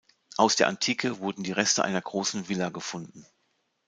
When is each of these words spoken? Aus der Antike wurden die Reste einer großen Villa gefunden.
Aus 0.35 0.55
der 0.55 0.67
Antike 0.67 1.19
wurden 1.19 1.43
die 1.43 1.51
Reste 1.51 1.83
einer 1.83 2.01
großen 2.01 2.49
Villa 2.49 2.69
gefunden. 2.69 3.27